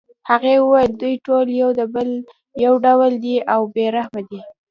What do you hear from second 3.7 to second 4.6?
بې رحمه دي